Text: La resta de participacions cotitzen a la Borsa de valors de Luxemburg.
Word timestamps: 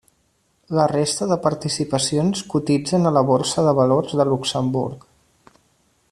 La 0.77 0.85
resta 0.91 1.27
de 1.31 1.35
participacions 1.43 2.41
cotitzen 2.55 3.07
a 3.09 3.15
la 3.17 3.25
Borsa 3.31 3.67
de 3.71 3.77
valors 3.83 4.19
de 4.23 4.27
Luxemburg. 4.31 5.07